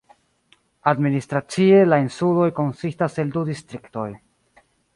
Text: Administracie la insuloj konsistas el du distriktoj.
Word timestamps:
Administracie 0.91 1.83
la 1.91 1.99
insuloj 2.05 2.49
konsistas 2.63 3.21
el 3.25 3.33
du 3.39 3.47
distriktoj. 3.51 4.11